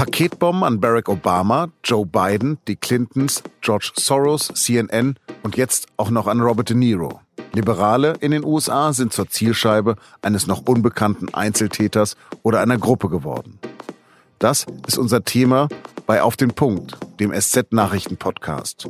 Paketbomben 0.00 0.64
an 0.64 0.80
Barack 0.80 1.10
Obama, 1.10 1.68
Joe 1.84 2.06
Biden, 2.06 2.56
die 2.66 2.76
Clintons, 2.76 3.42
George 3.60 3.92
Soros, 3.96 4.50
CNN 4.54 5.16
und 5.42 5.58
jetzt 5.58 5.88
auch 5.98 6.08
noch 6.08 6.26
an 6.26 6.40
Robert 6.40 6.70
De 6.70 6.74
Niro. 6.74 7.20
Liberale 7.52 8.14
in 8.20 8.30
den 8.30 8.42
USA 8.42 8.94
sind 8.94 9.12
zur 9.12 9.28
Zielscheibe 9.28 9.96
eines 10.22 10.46
noch 10.46 10.62
unbekannten 10.66 11.34
Einzeltäters 11.34 12.16
oder 12.42 12.60
einer 12.60 12.78
Gruppe 12.78 13.10
geworden. 13.10 13.58
Das 14.38 14.64
ist 14.86 14.96
unser 14.96 15.22
Thema 15.22 15.68
bei 16.06 16.22
Auf 16.22 16.38
den 16.38 16.52
Punkt, 16.52 16.96
dem 17.20 17.38
SZ-Nachrichten-Podcast. 17.38 18.88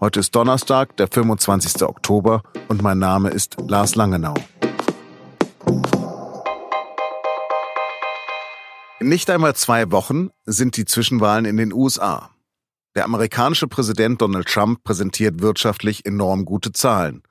Heute 0.00 0.20
ist 0.20 0.34
Donnerstag, 0.34 0.96
der 0.96 1.08
25. 1.08 1.82
Oktober 1.82 2.40
und 2.68 2.80
mein 2.80 2.98
Name 2.98 3.28
ist 3.28 3.58
Lars 3.68 3.94
Langenau. 3.94 4.32
In 8.98 9.10
nicht 9.10 9.28
einmal 9.28 9.54
zwei 9.54 9.90
Wochen 9.92 10.30
sind 10.46 10.78
die 10.78 10.86
Zwischenwahlen 10.86 11.44
in 11.44 11.58
den 11.58 11.74
USA. 11.74 12.30
Der 12.94 13.04
amerikanische 13.04 13.68
Präsident 13.68 14.22
Donald 14.22 14.48
Trump 14.48 14.84
präsentiert 14.84 15.42
wirtschaftlich 15.42 16.06
enorm 16.06 16.46
gute 16.46 16.72
Zahlen 16.72 17.22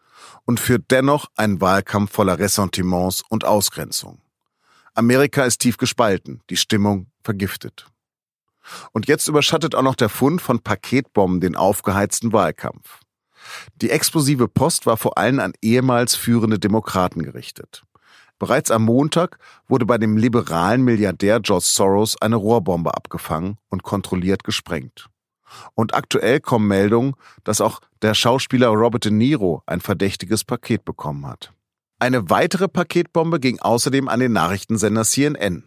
und 0.46 0.60
führt 0.60 0.92
dennoch 0.92 1.26
einen 1.36 1.62
Wahlkampf 1.62 2.12
voller 2.12 2.38
Ressentiments 2.38 3.24
und 3.30 3.46
Ausgrenzung. 3.46 4.22
Amerika 4.94 5.44
ist 5.44 5.58
tief 5.58 5.78
gespalten, 5.78 6.44
die 6.52 6.58
Stimmung 6.58 7.08
vergiftet. 7.24 7.88
Und 8.92 9.08
jetzt 9.08 9.28
überschattet 9.28 9.74
auch 9.74 9.82
noch 9.82 9.96
der 9.96 10.10
Fund 10.10 10.44
von 10.44 10.60
Paketbomben 10.60 11.42
den 11.42 11.56
aufgeheizten 11.56 12.32
Wahlkampf. 12.32 13.00
Die 13.82 13.90
explosive 13.90 14.48
Post 14.48 14.86
war 14.86 14.98
vor 14.98 15.18
allem 15.18 15.40
an 15.40 15.54
ehemals 15.64 16.16
führende 16.16 16.60
Demokraten 16.60 17.24
gerichtet. 17.24 17.84
Bereits 18.38 18.70
am 18.70 18.84
Montag 18.84 19.38
wurde 19.68 19.86
bei 19.86 19.98
dem 19.98 20.18
liberalen 20.18 20.84
Milliardär 20.84 21.40
George 21.40 21.66
Soros 21.66 22.22
eine 22.22 22.36
Rohrbombe 22.36 22.94
abgefangen 22.94 23.58
und 23.70 23.84
kontrolliert 23.84 24.44
gesprengt. 24.44 25.08
Und 25.74 25.94
aktuell 25.94 26.42
kommen 26.42 26.68
Meldungen, 26.68 27.14
dass 27.44 27.62
auch 27.62 27.80
der 28.02 28.14
Schauspieler 28.14 28.68
Robert 28.70 29.06
De 29.06 29.12
Niro 29.12 29.64
ein 29.66 29.80
verdächtiges 29.80 30.44
Paket 30.44 30.84
bekommen 30.84 31.26
hat. 31.26 31.54
Eine 31.98 32.30
weitere 32.30 32.68
Paketbombe 32.68 33.40
ging 33.40 33.60
außerdem 33.60 34.10
an 34.10 34.20
den 34.20 34.34
Nachrichtensender 34.34 35.06
CNN. 35.06 35.64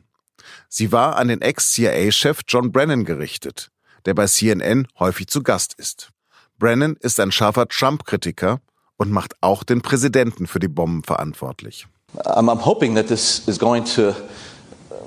Sie 0.69 0.93
war 0.93 1.17
an 1.17 1.29
den 1.29 1.41
Ex-CIA-Chef 1.41 2.41
John 2.47 2.71
Brennan 2.71 3.05
gerichtet, 3.05 3.71
der 4.05 4.15
bei 4.15 4.27
CNN 4.27 4.87
häufig 4.99 5.29
zu 5.29 5.43
Gast 5.43 5.75
ist. 5.75 6.11
Brennan 6.59 6.97
ist 7.01 7.19
ein 7.19 7.33
scharfer 7.33 7.69
Trump-Kritiker 7.69 8.61
und 8.97 9.11
macht 9.11 9.35
auch 9.41 9.65
den 9.65 9.81
Präsidenten 9.81 10.47
für 10.47 10.59
die 10.59 10.69
Bomben 10.69 11.03
verantwortlich. 11.03 11.87
I'm, 12.25 12.49
I'm 12.49 12.59
hoping 12.59 12.95
that 12.95 13.09
this 13.09 13.47
is 13.49 13.59
going 13.59 13.85
to 13.97 14.15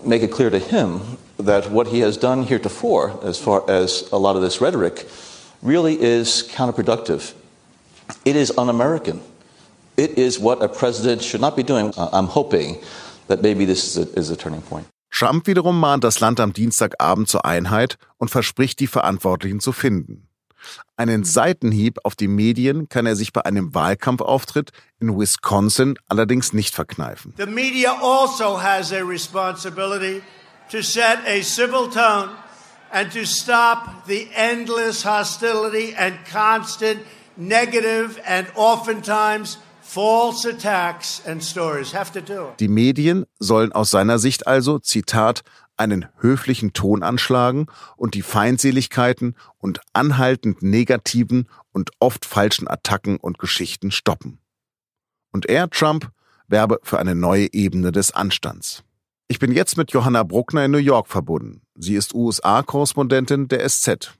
make 0.05 0.23
it 0.23 0.31
clear 0.31 0.49
to 0.49 0.59
him 0.59 1.17
that 1.37 1.71
what 1.71 1.87
he 1.87 1.99
has 1.99 2.17
done 2.17 2.43
heretofore, 2.43 3.19
as 3.23 3.39
far 3.39 3.69
as 3.69 4.07
a 4.11 4.17
lot 4.17 4.35
of 4.35 4.41
this 4.41 4.61
rhetoric, 4.61 5.07
really 5.61 5.99
is 5.99 6.47
counterproductive. 6.53 7.33
It 8.25 8.35
is 8.35 8.51
un 8.57 8.69
American. 8.69 9.21
It 9.97 10.17
is 10.17 10.39
what 10.39 10.61
a 10.61 10.67
president 10.67 11.21
should 11.21 11.41
not 11.41 11.55
be 11.55 11.63
doing. 11.63 11.93
Uh, 11.97 12.09
I'm 12.13 12.27
hoping 12.27 12.81
that 13.27 13.41
maybe 13.41 13.65
this 13.65 13.85
is 13.85 13.97
a, 13.97 14.19
is 14.19 14.29
a 14.29 14.35
turning 14.35 14.61
point. 14.61 14.87
Trump 15.11 15.45
wiederum 15.45 15.79
mahnt 15.79 16.03
das 16.03 16.19
Land 16.19 16.39
am 16.39 16.53
Dienstagabend 16.53 17.27
zur 17.27 17.45
Einheit 17.45 17.97
und 18.17 18.29
verspricht, 18.31 18.79
die 18.79 18.87
Verantwortlichen 18.87 19.59
zu 19.59 19.73
finden. 19.73 20.27
Einen 20.97 21.23
Seitenhieb 21.23 21.99
auf 22.03 22.15
die 22.15 22.27
Medien 22.27 22.89
kann 22.89 23.05
er 23.05 23.15
sich 23.15 23.33
bei 23.33 23.45
einem 23.45 23.73
Wahlkampfauftritt 23.73 24.71
in 24.99 25.17
Wisconsin 25.17 25.97
allerdings 26.07 26.53
nicht 26.53 26.75
verkneifen. 26.75 27.33
The 27.37 27.45
media 27.45 27.97
also 28.01 28.61
has 28.61 28.91
a 28.91 29.03
responsibility 29.03 30.21
to 30.71 30.81
set 30.81 31.19
a 31.27 31.41
civil 31.41 31.89
tone 31.89 32.29
and 32.91 33.11
to 33.13 33.25
stop 33.25 34.05
the 34.07 34.27
endless 34.35 35.03
hostility 35.05 35.95
and 35.97 36.15
constant 36.31 36.99
negative 37.37 38.19
and 38.25 38.47
oftentimes 38.55 39.57
Die 42.61 42.69
Medien 42.69 43.25
sollen 43.39 43.73
aus 43.73 43.91
seiner 43.91 44.19
Sicht 44.19 44.47
also, 44.47 44.79
Zitat, 44.79 45.41
einen 45.75 46.07
höflichen 46.19 46.71
Ton 46.71 47.03
anschlagen 47.03 47.65
und 47.97 48.13
die 48.13 48.21
Feindseligkeiten 48.21 49.35
und 49.57 49.81
anhaltend 49.91 50.63
negativen 50.63 51.49
und 51.73 51.91
oft 51.99 52.23
falschen 52.23 52.69
Attacken 52.69 53.17
und 53.17 53.37
Geschichten 53.37 53.91
stoppen. 53.91 54.39
Und 55.33 55.47
er, 55.47 55.69
Trump, 55.69 56.09
werbe 56.47 56.79
für 56.83 56.97
eine 56.97 57.13
neue 57.13 57.51
Ebene 57.51 57.91
des 57.91 58.13
Anstands. 58.13 58.85
Ich 59.27 59.39
bin 59.39 59.51
jetzt 59.51 59.75
mit 59.75 59.91
Johanna 59.91 60.23
Bruckner 60.23 60.63
in 60.63 60.71
New 60.71 60.77
York 60.77 61.09
verbunden. 61.09 61.63
Sie 61.75 61.95
ist 61.95 62.13
USA-Korrespondentin 62.13 63.49
der 63.49 63.67
SZ. 63.67 64.13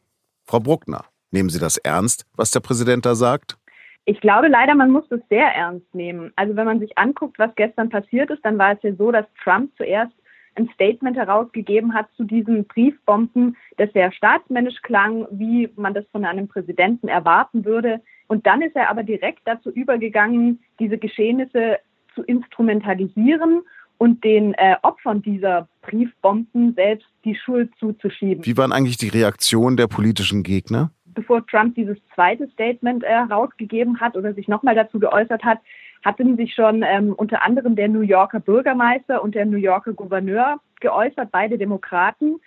Frau 0.43 0.59
Bruckner, 0.59 1.05
nehmen 1.29 1.49
Sie 1.49 1.59
das 1.59 1.77
ernst, 1.77 2.25
was 2.33 2.51
der 2.51 2.59
Präsident 2.59 3.05
da 3.05 3.15
sagt? 3.15 3.57
Ich 4.05 4.19
glaube 4.19 4.47
leider, 4.47 4.75
man 4.75 4.91
muss 4.91 5.09
es 5.11 5.21
sehr 5.29 5.47
ernst 5.47 5.93
nehmen. 5.93 6.31
Also 6.35 6.55
wenn 6.55 6.65
man 6.65 6.79
sich 6.79 6.97
anguckt, 6.97 7.37
was 7.37 7.53
gestern 7.55 7.89
passiert 7.89 8.29
ist, 8.31 8.43
dann 8.43 8.57
war 8.57 8.73
es 8.73 8.79
ja 8.81 8.93
so, 8.95 9.11
dass 9.11 9.25
Trump 9.43 9.71
zuerst 9.77 10.13
ein 10.55 10.69
Statement 10.73 11.15
herausgegeben 11.15 11.93
hat 11.93 12.07
zu 12.17 12.23
diesen 12.23 12.65
Briefbomben, 12.65 13.55
das 13.77 13.91
sehr 13.93 14.11
staatsmännisch 14.11 14.81
klang, 14.81 15.25
wie 15.31 15.69
man 15.75 15.93
das 15.93 16.05
von 16.11 16.25
einem 16.25 16.47
Präsidenten 16.47 17.07
erwarten 17.07 17.63
würde. 17.63 18.01
Und 18.27 18.45
dann 18.45 18.61
ist 18.61 18.75
er 18.75 18.89
aber 18.89 19.03
direkt 19.03 19.41
dazu 19.45 19.69
übergegangen, 19.69 20.59
diese 20.79 20.97
Geschehnisse 20.97 21.77
zu 22.15 22.23
instrumentalisieren 22.23 23.61
und 23.97 24.23
den 24.23 24.53
äh, 24.55 24.75
Opfern 24.81 25.21
dieser 25.21 25.69
Briefbomben 25.83 26.73
selbst 26.73 27.07
die 27.23 27.35
Schuld 27.35 27.71
zuzuschieben. 27.79 28.45
Wie 28.45 28.57
waren 28.57 28.71
eigentlich 28.71 28.97
die 28.97 29.09
Reaktionen 29.09 29.77
der 29.77 29.87
politischen 29.87 30.43
Gegner? 30.43 30.91
Bevor 31.13 31.45
Trump 31.47 31.75
dieses 31.75 31.97
zweite 32.15 32.47
Statement 32.49 33.03
äh, 33.03 33.07
herausgegeben 33.07 33.99
hat 33.99 34.15
oder 34.15 34.33
sich 34.33 34.47
nochmal 34.47 34.75
dazu 34.75 34.99
geäußert 34.99 35.43
hat, 35.43 35.59
hatten 36.03 36.35
sich 36.37 36.53
schon 36.53 36.83
ähm, 36.83 37.13
unter 37.13 37.43
anderem 37.43 37.75
der 37.75 37.87
New 37.87 38.01
Yorker 38.01 38.39
Bürgermeister 38.39 39.23
und 39.23 39.35
der 39.35 39.45
New 39.45 39.57
Yorker 39.57 39.93
Gouverneur 39.93 40.59
geäußert, 40.79 41.31
beide 41.31 41.57
Demokraten. 41.57 42.39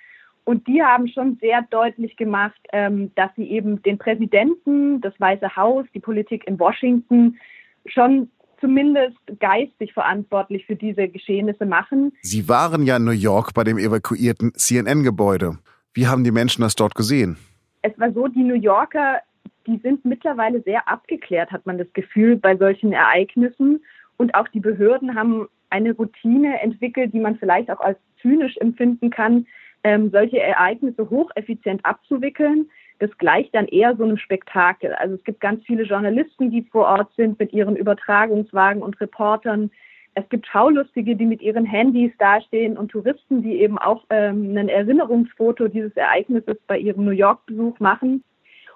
Und 0.44 0.66
die 0.66 0.82
haben 0.82 1.08
schon 1.08 1.38
sehr 1.40 1.62
deutlich 1.70 2.16
gemacht, 2.16 2.60
ähm, 2.72 3.12
dass 3.14 3.30
sie 3.36 3.44
eben 3.44 3.82
den 3.82 3.98
Präsidenten, 3.98 5.00
das 5.00 5.18
Weiße 5.18 5.56
Haus, 5.56 5.86
die 5.94 6.00
Politik 6.00 6.46
in 6.46 6.58
Washington 6.58 7.38
schon 7.86 8.30
zumindest 8.60 9.16
geistig 9.40 9.92
verantwortlich 9.92 10.66
für 10.66 10.76
diese 10.76 11.08
Geschehnisse 11.08 11.66
machen. 11.66 12.12
Sie 12.22 12.48
waren 12.48 12.82
ja 12.82 12.96
in 12.96 13.04
New 13.04 13.10
York 13.10 13.54
bei 13.54 13.64
dem 13.64 13.78
evakuierten 13.78 14.52
CNN-Gebäude. 14.54 15.58
Wie 15.92 16.06
haben 16.06 16.24
die 16.24 16.32
Menschen 16.32 16.62
das 16.62 16.74
dort 16.74 16.94
gesehen? 16.94 17.36
Es 17.84 17.98
war 17.98 18.12
so, 18.12 18.28
die 18.28 18.42
New 18.42 18.54
Yorker 18.54 19.20
die 19.66 19.78
sind 19.78 20.04
mittlerweile 20.04 20.60
sehr 20.62 20.88
abgeklärt, 20.88 21.50
hat 21.50 21.66
man 21.66 21.78
das 21.78 21.92
Gefühl, 21.92 22.36
bei 22.36 22.56
solchen 22.56 22.92
Ereignissen. 22.92 23.82
Und 24.16 24.34
auch 24.34 24.48
die 24.48 24.60
Behörden 24.60 25.14
haben 25.14 25.48
eine 25.70 25.94
Routine 25.94 26.60
entwickelt, 26.60 27.12
die 27.12 27.20
man 27.20 27.36
vielleicht 27.36 27.70
auch 27.70 27.80
als 27.80 27.98
zynisch 28.20 28.56
empfinden 28.58 29.10
kann, 29.10 29.46
ähm, 29.82 30.10
solche 30.10 30.40
Ereignisse 30.40 31.08
hocheffizient 31.10 31.84
abzuwickeln. 31.84 32.70
Das 33.00 33.16
gleicht 33.18 33.54
dann 33.54 33.66
eher 33.66 33.96
so 33.96 34.04
einem 34.04 34.18
Spektakel. 34.18 34.94
Also 34.94 35.16
es 35.16 35.24
gibt 35.24 35.40
ganz 35.40 35.64
viele 35.64 35.82
Journalisten, 35.82 36.50
die 36.50 36.62
vor 36.62 36.86
Ort 36.86 37.12
sind 37.16 37.38
mit 37.38 37.52
ihren 37.52 37.76
Übertragungswagen 37.76 38.82
und 38.82 39.00
Reportern. 39.00 39.70
Es 40.14 40.28
gibt 40.28 40.46
Schaulustige, 40.46 41.16
die 41.16 41.26
mit 41.26 41.42
ihren 41.42 41.64
Handys 41.64 42.12
dastehen 42.18 42.78
und 42.78 42.90
Touristen, 42.90 43.42
die 43.42 43.60
eben 43.60 43.78
auch 43.78 44.04
ähm, 44.10 44.56
ein 44.56 44.68
Erinnerungsfoto 44.68 45.68
dieses 45.68 45.96
Ereignisses 45.96 46.56
bei 46.68 46.78
ihrem 46.78 47.04
New 47.04 47.10
York-Besuch 47.10 47.80
machen. 47.80 48.22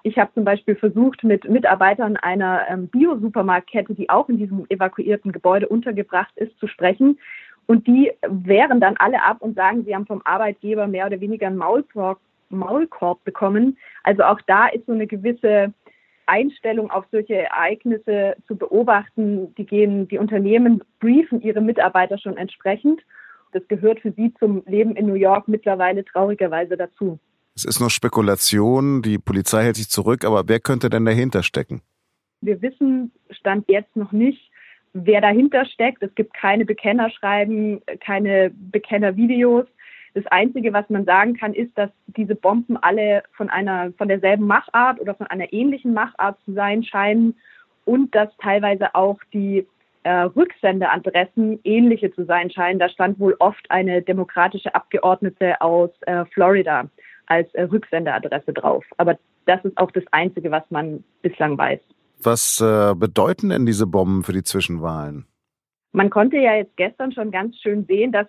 Ich 0.03 0.17
habe 0.17 0.33
zum 0.33 0.43
Beispiel 0.43 0.75
versucht, 0.75 1.23
mit 1.23 1.47
Mitarbeitern 1.49 2.17
einer 2.17 2.65
ähm, 2.69 2.87
Bio-Supermarktkette, 2.87 3.93
die 3.95 4.09
auch 4.09 4.27
in 4.29 4.37
diesem 4.37 4.65
evakuierten 4.69 5.31
Gebäude 5.31 5.67
untergebracht 5.67 6.35
ist, 6.35 6.57
zu 6.59 6.67
sprechen. 6.67 7.19
Und 7.67 7.87
die 7.87 8.11
wehren 8.27 8.81
dann 8.81 8.97
alle 8.97 9.23
ab 9.23 9.37
und 9.41 9.55
sagen, 9.55 9.83
sie 9.85 9.95
haben 9.95 10.07
vom 10.07 10.21
Arbeitgeber 10.25 10.87
mehr 10.87 11.05
oder 11.05 11.21
weniger 11.21 11.47
einen 11.47 11.57
Maulkorb, 11.57 12.19
Maulkorb 12.49 13.23
bekommen. 13.23 13.77
Also 14.03 14.23
auch 14.23 14.41
da 14.47 14.67
ist 14.67 14.85
so 14.87 14.93
eine 14.93 15.07
gewisse 15.07 15.73
Einstellung 16.29 16.91
auf 16.91 17.05
solche 17.11 17.35
Ereignisse 17.35 18.35
zu 18.47 18.55
beobachten. 18.55 19.53
Die 19.55 19.65
gehen, 19.65 20.07
die 20.07 20.17
Unternehmen 20.17 20.83
briefen 20.99 21.41
ihre 21.41 21.61
Mitarbeiter 21.61 22.17
schon 22.17 22.37
entsprechend. 22.37 23.01
Das 23.51 23.67
gehört 23.67 23.99
für 23.99 24.11
sie 24.11 24.33
zum 24.39 24.63
Leben 24.65 24.95
in 24.95 25.07
New 25.07 25.15
York 25.15 25.47
mittlerweile 25.47 26.05
traurigerweise 26.05 26.77
dazu. 26.77 27.19
Es 27.55 27.65
ist 27.65 27.79
nur 27.79 27.89
Spekulation, 27.89 29.01
die 29.01 29.17
Polizei 29.17 29.63
hält 29.63 29.75
sich 29.75 29.89
zurück, 29.89 30.23
aber 30.23 30.47
wer 30.47 30.59
könnte 30.59 30.89
denn 30.89 31.05
dahinter 31.05 31.43
stecken? 31.43 31.81
Wir 32.41 32.61
wissen 32.61 33.11
Stand 33.31 33.67
jetzt 33.67 33.95
noch 33.95 34.11
nicht, 34.11 34.49
wer 34.93 35.19
dahinter 35.19 35.65
steckt. 35.65 36.01
Es 36.03 36.13
gibt 36.15 36.33
keine 36.33 36.65
Bekennerschreiben, 36.65 37.81
keine 37.99 38.51
Bekennervideos. 38.53 39.65
Das 40.13 40.25
Einzige, 40.27 40.73
was 40.73 40.89
man 40.89 41.05
sagen 41.05 41.35
kann, 41.35 41.53
ist, 41.53 41.77
dass 41.77 41.89
diese 42.07 42.35
Bomben 42.35 42.77
alle 42.77 43.23
von 43.33 43.49
einer, 43.49 43.91
von 43.97 44.07
derselben 44.07 44.47
Machart 44.47 44.99
oder 44.99 45.15
von 45.15 45.27
einer 45.27 45.51
ähnlichen 45.53 45.93
Machart 45.93 46.37
zu 46.45 46.53
sein 46.53 46.83
scheinen 46.83 47.35
und 47.85 48.13
dass 48.15 48.29
teilweise 48.37 48.95
auch 48.95 49.19
die 49.33 49.67
äh, 50.03 50.21
Rücksendeadressen 50.21 51.59
ähnliche 51.63 52.11
zu 52.13 52.25
sein 52.25 52.49
scheinen. 52.49 52.79
Da 52.79 52.89
stand 52.89 53.19
wohl 53.19 53.35
oft 53.39 53.69
eine 53.69 54.01
demokratische 54.01 54.73
Abgeordnete 54.73 55.61
aus 55.61 55.89
äh, 56.01 56.25
Florida 56.25 56.89
als 57.27 57.53
äh, 57.53 57.63
Rücksendeadresse 57.63 58.53
drauf. 58.53 58.85
Aber 58.97 59.17
das 59.45 59.63
ist 59.63 59.77
auch 59.77 59.91
das 59.91 60.03
Einzige, 60.11 60.51
was 60.51 60.63
man 60.69 61.03
bislang 61.21 61.57
weiß. 61.57 61.79
Was 62.21 62.59
äh, 62.61 62.93
bedeuten 62.95 63.49
denn 63.49 63.65
diese 63.65 63.87
Bomben 63.87 64.23
für 64.23 64.33
die 64.33 64.43
Zwischenwahlen? 64.43 65.25
Man 65.91 66.09
konnte 66.09 66.37
ja 66.37 66.55
jetzt 66.55 66.75
gestern 66.77 67.11
schon 67.11 67.31
ganz 67.31 67.57
schön 67.57 67.85
sehen, 67.85 68.11
dass 68.11 68.27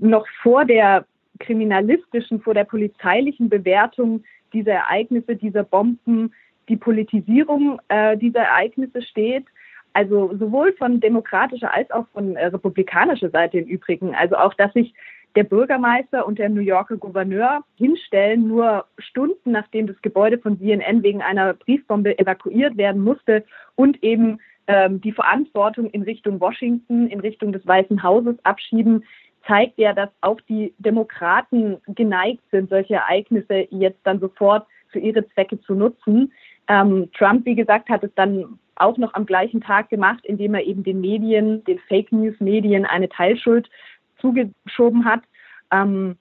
noch 0.00 0.26
vor 0.42 0.64
der 0.64 1.04
kriminalistischen, 1.38 2.40
vor 2.40 2.54
der 2.54 2.64
polizeilichen 2.64 3.48
Bewertung 3.48 4.22
dieser 4.52 4.72
Ereignisse, 4.72 5.36
dieser 5.36 5.64
Bomben, 5.64 6.32
die 6.68 6.76
Politisierung 6.76 7.80
äh, 7.88 8.16
dieser 8.16 8.40
Ereignisse 8.40 9.02
steht. 9.02 9.44
Also 9.92 10.36
sowohl 10.36 10.72
von 10.74 11.00
demokratischer 11.00 11.74
als 11.74 11.90
auch 11.90 12.06
von 12.12 12.36
äh, 12.36 12.46
republikanischer 12.46 13.30
Seite 13.30 13.58
im 13.58 13.66
Übrigen. 13.66 14.14
Also 14.14 14.36
auch, 14.36 14.54
dass 14.54 14.72
sich 14.72 14.94
der 15.36 15.44
Bürgermeister 15.44 16.26
und 16.26 16.38
der 16.38 16.48
New 16.48 16.60
Yorker 16.60 16.96
Gouverneur 16.96 17.64
hinstellen, 17.76 18.48
nur 18.48 18.86
Stunden 18.98 19.52
nachdem 19.52 19.86
das 19.86 20.00
Gebäude 20.02 20.38
von 20.38 20.58
CNN 20.58 21.02
wegen 21.02 21.22
einer 21.22 21.54
Briefbombe 21.54 22.18
evakuiert 22.18 22.76
werden 22.76 23.02
musste 23.02 23.44
und 23.76 24.02
eben 24.02 24.40
ähm, 24.66 25.00
die 25.00 25.12
Verantwortung 25.12 25.90
in 25.90 26.02
Richtung 26.02 26.40
Washington, 26.40 27.08
in 27.08 27.20
Richtung 27.20 27.52
des 27.52 27.66
Weißen 27.66 28.02
Hauses 28.02 28.36
abschieben, 28.44 29.04
zeigt 29.46 29.78
ja, 29.78 29.92
dass 29.92 30.10
auch 30.20 30.40
die 30.42 30.74
Demokraten 30.78 31.78
geneigt 31.88 32.42
sind, 32.50 32.70
solche 32.70 32.94
Ereignisse 32.94 33.66
jetzt 33.70 34.00
dann 34.04 34.20
sofort 34.20 34.66
für 34.88 34.98
ihre 34.98 35.26
Zwecke 35.30 35.60
zu 35.60 35.74
nutzen. 35.74 36.32
Ähm, 36.68 37.10
Trump, 37.16 37.46
wie 37.46 37.54
gesagt, 37.54 37.88
hat 37.88 38.04
es 38.04 38.14
dann 38.14 38.58
auch 38.76 38.96
noch 38.96 39.14
am 39.14 39.26
gleichen 39.26 39.60
Tag 39.60 39.88
gemacht, 39.90 40.24
indem 40.24 40.54
er 40.54 40.64
eben 40.64 40.82
den 40.82 41.00
Medien, 41.00 41.64
den 41.64 41.78
Fake 41.80 42.12
News 42.12 42.38
Medien 42.40 42.86
eine 42.86 43.08
Teilschuld 43.08 43.68
zugeschoben 44.20 45.04
hat. 45.04 45.22
Ähm, 45.70 46.16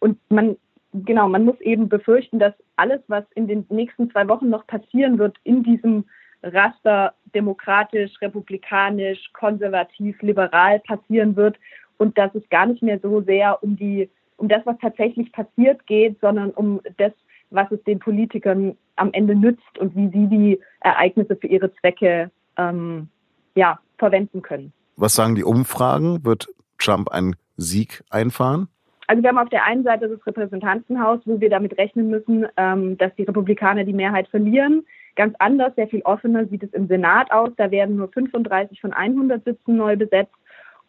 und 0.00 0.18
man, 0.30 0.56
genau, 0.92 1.28
man 1.28 1.44
muss 1.44 1.60
eben 1.60 1.88
befürchten, 1.88 2.38
dass 2.38 2.54
alles, 2.76 3.00
was 3.08 3.24
in 3.34 3.46
den 3.46 3.66
nächsten 3.68 4.10
zwei 4.10 4.26
Wochen 4.28 4.48
noch 4.48 4.66
passieren 4.66 5.18
wird, 5.18 5.36
in 5.44 5.62
diesem 5.62 6.04
Raster 6.42 7.14
demokratisch, 7.34 8.12
republikanisch, 8.20 9.30
konservativ, 9.34 10.20
liberal 10.22 10.80
passieren 10.80 11.36
wird 11.36 11.58
und 12.00 12.16
dass 12.16 12.34
es 12.34 12.48
gar 12.48 12.64
nicht 12.66 12.82
mehr 12.82 12.98
so 12.98 13.20
sehr 13.20 13.62
um 13.62 13.76
die, 13.76 14.08
um 14.38 14.48
das, 14.48 14.64
was 14.64 14.76
tatsächlich 14.80 15.30
passiert 15.32 15.86
geht, 15.86 16.18
sondern 16.20 16.50
um 16.50 16.80
das, 16.96 17.12
was 17.50 17.70
es 17.70 17.82
den 17.84 17.98
Politikern 17.98 18.74
am 18.96 19.10
Ende 19.12 19.34
nützt 19.34 19.78
und 19.78 19.94
wie 19.94 20.08
sie 20.08 20.26
die 20.26 20.60
Ereignisse 20.80 21.36
für 21.36 21.46
ihre 21.46 21.72
Zwecke 21.74 22.30
ähm, 22.56 23.08
ja, 23.54 23.78
verwenden 23.98 24.40
können. 24.40 24.72
Was 24.96 25.14
sagen 25.14 25.34
die 25.34 25.44
Umfragen? 25.44 26.24
Wird 26.24 26.48
Trump 26.78 27.10
einen 27.10 27.36
Sieg 27.58 28.02
einfahren? 28.08 28.68
Also 29.06 29.22
wir 29.22 29.28
haben 29.28 29.38
auf 29.38 29.50
der 29.50 29.64
einen 29.64 29.84
Seite 29.84 30.08
das 30.08 30.26
Repräsentantenhaus, 30.26 31.20
wo 31.26 31.38
wir 31.38 31.50
damit 31.50 31.76
rechnen 31.76 32.08
müssen, 32.08 32.46
ähm, 32.56 32.96
dass 32.96 33.14
die 33.16 33.24
Republikaner 33.24 33.84
die 33.84 33.92
Mehrheit 33.92 34.28
verlieren. 34.28 34.86
Ganz 35.16 35.34
anders, 35.38 35.74
sehr 35.74 35.88
viel 35.88 36.00
offener 36.02 36.46
sieht 36.46 36.62
es 36.62 36.72
im 36.72 36.86
Senat 36.86 37.30
aus. 37.30 37.50
Da 37.56 37.70
werden 37.70 37.96
nur 37.96 38.08
35 38.08 38.80
von 38.80 38.94
100 38.94 39.44
Sitzen 39.44 39.76
neu 39.76 39.96
besetzt. 39.96 40.32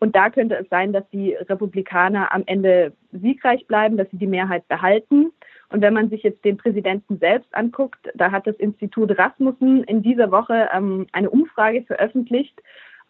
Und 0.01 0.15
da 0.15 0.31
könnte 0.31 0.56
es 0.56 0.68
sein, 0.69 0.94
dass 0.94 1.07
die 1.12 1.36
Republikaner 1.36 2.33
am 2.33 2.44
Ende 2.48 2.92
siegreich 3.12 3.68
bleiben, 3.68 3.98
dass 3.98 4.09
sie 4.09 4.18
die 4.18 4.27
Mehrheit 4.27 4.68
behalten. 4.68 5.31
Und 5.69 5.81
wenn 5.81 5.94
man 5.94 6.09
sich 6.09 6.24
jetzt 6.24 6.44
den 6.44 6.57
Präsidenten 6.57 7.19
selbst 7.19 7.53
anguckt, 7.53 8.09
da 8.15 8.31
hat 8.31 8.48
das 8.48 8.56
Institut 8.56 9.18
Rasmussen 9.18 9.83
in 9.83 10.01
dieser 10.01 10.31
Woche 10.31 10.69
ähm, 10.74 11.06
eine 11.13 11.30
Umfrage 11.30 11.83
veröffentlicht, 11.83 12.59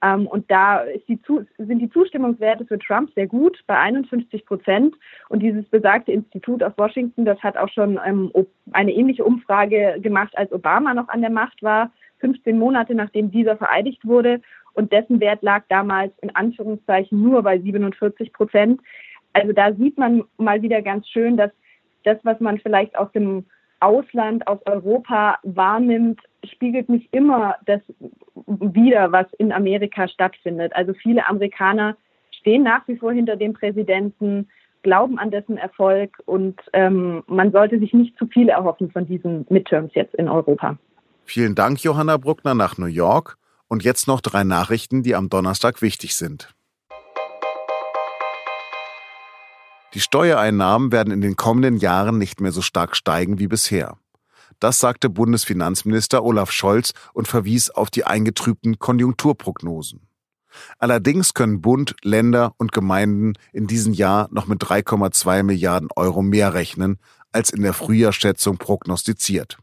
ähm, 0.04 0.28
und 0.28 0.50
da 0.50 0.84
die 1.08 1.20
sind 1.58 1.80
die 1.80 1.90
Zustimmungswerte 1.90 2.66
für 2.66 2.80
Trump 2.80 3.12
sehr 3.14 3.28
gut, 3.28 3.60
bei 3.68 3.78
51 3.78 4.46
Prozent. 4.46 4.96
Und 5.30 5.42
dieses 5.42 5.66
besagte 5.70 6.12
Institut 6.12 6.64
aus 6.64 6.74
Washington, 6.78 7.26
das 7.26 7.40
hat 7.40 7.56
auch 7.56 7.70
schon 7.70 8.00
ähm, 8.06 8.32
eine 8.72 8.92
ähnliche 8.92 9.24
Umfrage 9.24 9.98
gemacht, 10.02 10.38
als 10.38 10.52
Obama 10.52 10.94
noch 10.94 11.08
an 11.10 11.22
der 11.22 11.30
Macht 11.30 11.62
war, 11.62 11.92
15 12.20 12.58
Monate 12.58 12.96
nachdem 12.96 13.32
dieser 13.32 13.58
vereidigt 13.58 14.06
wurde. 14.06 14.42
Und 14.73 14.91
dessen 14.91 15.19
Wert 15.19 15.41
lag 15.41 15.63
damals 15.69 16.12
in 16.21 16.35
Anführungszeichen 16.35 17.21
nur 17.21 17.44
bei 17.44 17.59
47 17.59 18.33
Prozent. 18.33 18.81
Also 19.33 19.53
da 19.53 19.73
sieht 19.73 19.97
man 19.97 20.23
mal 20.38 20.62
wieder 20.62 20.81
ganz 20.81 21.07
schön, 21.07 21.38
dass 21.38 21.51
das, 22.03 22.18
was 22.23 22.39
man 22.39 22.59
vielleicht 22.59 22.97
aus 22.97 23.12
dem 23.12 23.45
Ausland, 23.79 24.47
aus 24.47 24.59
Europa 24.65 25.39
wahrnimmt, 25.44 26.21
spiegelt 26.44 26.89
nicht 26.89 27.07
immer 27.13 27.56
das 27.65 27.81
wider, 28.45 29.12
was 29.12 29.27
in 29.38 29.51
Amerika 29.51 30.07
stattfindet. 30.07 30.71
Also 30.75 30.94
viele 30.94 31.27
Amerikaner 31.27 31.95
stehen 32.31 32.63
nach 32.63 32.88
wie 32.88 32.97
vor 32.97 33.12
hinter 33.12 33.35
dem 33.35 33.53
Präsidenten, 33.53 34.47
glauben 34.83 35.19
an 35.19 35.31
dessen 35.31 35.57
Erfolg 35.57 36.18
und 36.25 36.59
ähm, 36.73 37.23
man 37.27 37.51
sollte 37.51 37.79
sich 37.79 37.94
nicht 37.94 38.18
zu 38.18 38.25
viel 38.27 38.50
erhoffen 38.50 38.91
von 38.91 39.06
diesen 39.06 39.45
Midterms 39.50 39.91
jetzt 39.94 40.15
in 40.15 40.27
Europa. 40.27 40.77
Vielen 41.25 41.56
Dank, 41.56 41.83
Johanna 41.83 42.18
Bruckner, 42.18 42.56
nach 42.56 42.77
New 42.77 42.88
York. 42.88 43.38
Und 43.71 43.85
jetzt 43.85 44.06
noch 44.06 44.19
drei 44.19 44.44
Nachrichten, 44.44 45.01
die 45.01 45.15
am 45.15 45.29
Donnerstag 45.29 45.81
wichtig 45.81 46.15
sind. 46.15 46.53
Die 49.94 50.01
Steuereinnahmen 50.01 50.91
werden 50.91 51.13
in 51.13 51.21
den 51.21 51.38
kommenden 51.38 51.77
Jahren 51.77 52.18
nicht 52.18 52.41
mehr 52.41 52.51
so 52.51 52.62
stark 52.62 52.97
steigen 52.97 53.39
wie 53.39 53.47
bisher. 53.47 53.97
Das 54.59 54.81
sagte 54.81 55.09
Bundesfinanzminister 55.09 56.21
Olaf 56.21 56.51
Scholz 56.51 56.91
und 57.13 57.29
verwies 57.29 57.69
auf 57.69 57.89
die 57.89 58.03
eingetrübten 58.03 58.77
Konjunkturprognosen. 58.77 60.01
Allerdings 60.77 61.33
können 61.33 61.62
Bund, 61.62 61.95
Länder 62.03 62.53
und 62.57 62.73
Gemeinden 62.73 63.35
in 63.53 63.68
diesem 63.68 63.94
Jahr 63.94 64.27
noch 64.31 64.47
mit 64.47 64.62
3,2 64.62 65.44
Milliarden 65.44 65.88
Euro 65.95 66.21
mehr 66.21 66.53
rechnen, 66.53 67.00
als 67.31 67.51
in 67.51 67.62
der 67.62 67.71
Frühjahrsschätzung 67.71 68.57
prognostiziert. 68.57 69.59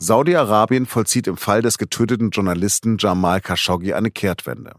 Saudi-Arabien 0.00 0.86
vollzieht 0.86 1.26
im 1.26 1.36
Fall 1.36 1.60
des 1.60 1.76
getöteten 1.76 2.30
Journalisten 2.30 2.98
Jamal 2.98 3.40
Khashoggi 3.40 3.94
eine 3.94 4.12
Kehrtwende. 4.12 4.74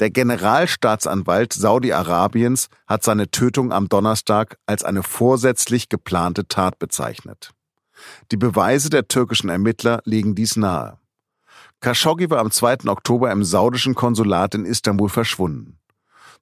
Der 0.00 0.10
Generalstaatsanwalt 0.10 1.52
Saudi-Arabiens 1.52 2.68
hat 2.86 3.04
seine 3.04 3.30
Tötung 3.30 3.72
am 3.72 3.88
Donnerstag 3.88 4.58
als 4.66 4.82
eine 4.82 5.02
vorsätzlich 5.04 5.88
geplante 5.88 6.48
Tat 6.48 6.78
bezeichnet. 6.78 7.50
Die 8.32 8.36
Beweise 8.36 8.90
der 8.90 9.06
türkischen 9.06 9.50
Ermittler 9.50 10.00
legen 10.04 10.34
dies 10.34 10.56
nahe. 10.56 10.98
Khashoggi 11.80 12.28
war 12.28 12.38
am 12.38 12.50
2. 12.50 12.88
Oktober 12.88 13.30
im 13.30 13.44
saudischen 13.44 13.94
Konsulat 13.94 14.54
in 14.54 14.64
Istanbul 14.64 15.08
verschwunden. 15.08 15.78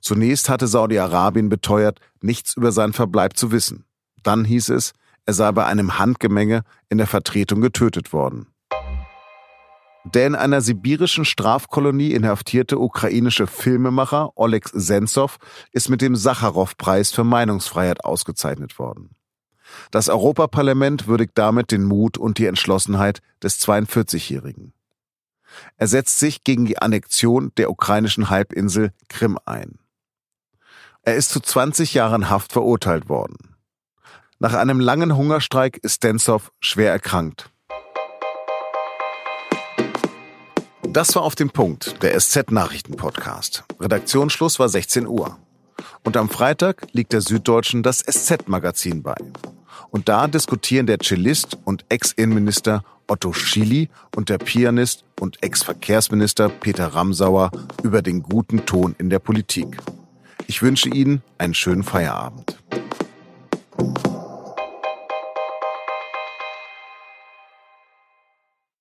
Zunächst 0.00 0.48
hatte 0.48 0.66
Saudi-Arabien 0.66 1.50
beteuert, 1.50 2.00
nichts 2.22 2.56
über 2.56 2.72
seinen 2.72 2.94
Verbleib 2.94 3.36
zu 3.36 3.52
wissen. 3.52 3.84
Dann 4.22 4.44
hieß 4.44 4.70
es, 4.70 4.92
er 5.26 5.34
sei 5.34 5.50
bei 5.52 5.66
einem 5.66 5.98
Handgemenge 5.98 6.62
in 6.88 6.98
der 6.98 7.06
Vertretung 7.06 7.60
getötet 7.60 8.12
worden. 8.12 8.46
Der 10.04 10.28
in 10.28 10.36
einer 10.36 10.60
sibirischen 10.60 11.24
Strafkolonie 11.24 12.12
inhaftierte 12.12 12.78
ukrainische 12.78 13.48
Filmemacher 13.48 14.30
Oleg 14.36 14.68
Sentsov 14.72 15.38
ist 15.72 15.88
mit 15.88 16.00
dem 16.00 16.14
Sacharow-Preis 16.14 17.10
für 17.10 17.24
Meinungsfreiheit 17.24 18.04
ausgezeichnet 18.04 18.78
worden. 18.78 19.10
Das 19.90 20.08
Europaparlament 20.08 21.08
würdigt 21.08 21.32
damit 21.34 21.72
den 21.72 21.82
Mut 21.82 22.18
und 22.18 22.38
die 22.38 22.46
Entschlossenheit 22.46 23.20
des 23.42 23.60
42-Jährigen. 23.60 24.72
Er 25.76 25.88
setzt 25.88 26.20
sich 26.20 26.44
gegen 26.44 26.66
die 26.66 26.78
Annexion 26.78 27.50
der 27.56 27.68
ukrainischen 27.68 28.30
Halbinsel 28.30 28.92
Krim 29.08 29.38
ein. 29.44 29.80
Er 31.02 31.16
ist 31.16 31.30
zu 31.30 31.40
20 31.40 31.94
Jahren 31.94 32.30
Haft 32.30 32.52
verurteilt 32.52 33.08
worden. 33.08 33.55
Nach 34.38 34.52
einem 34.52 34.80
langen 34.80 35.16
Hungerstreik 35.16 35.78
ist 35.78 35.94
Stensov 35.94 36.52
schwer 36.60 36.92
erkrankt. 36.92 37.48
Das 40.82 41.14
war 41.14 41.22
auf 41.22 41.34
dem 41.34 41.48
Punkt, 41.48 42.02
der 42.02 42.18
SZ-Nachrichten-Podcast. 42.20 43.64
Redaktionsschluss 43.80 44.58
war 44.58 44.68
16 44.68 45.06
Uhr. 45.06 45.38
Und 46.04 46.18
am 46.18 46.28
Freitag 46.28 46.86
liegt 46.92 47.14
der 47.14 47.22
Süddeutschen 47.22 47.82
das 47.82 48.00
SZ-Magazin 48.00 49.02
bei. 49.02 49.14
Und 49.88 50.10
da 50.10 50.26
diskutieren 50.26 50.86
der 50.86 50.98
Cellist 50.98 51.56
und 51.64 51.86
Ex-Innenminister 51.88 52.84
Otto 53.08 53.32
Schily 53.32 53.88
und 54.14 54.28
der 54.28 54.38
Pianist 54.38 55.04
und 55.18 55.42
Ex-Verkehrsminister 55.42 56.50
Peter 56.50 56.88
Ramsauer 56.88 57.50
über 57.82 58.02
den 58.02 58.22
guten 58.22 58.66
Ton 58.66 58.94
in 58.98 59.08
der 59.08 59.18
Politik. 59.18 59.78
Ich 60.46 60.60
wünsche 60.60 60.90
Ihnen 60.90 61.22
einen 61.38 61.54
schönen 61.54 61.84
Feierabend. 61.84 62.58